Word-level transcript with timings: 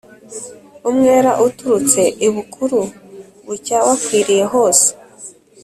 Umwera 0.89 1.31
uturutse 1.45 2.01
I 2.25 2.27
Bukuru 2.35 2.79
,bucya 3.45 3.77
wakwiriye 3.87 4.43
hose 4.53 4.87